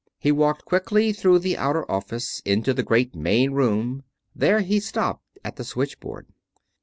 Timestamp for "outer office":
1.59-2.41